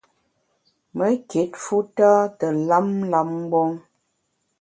[0.97, 3.71] Me kit fu tâ te lam lam mgbom.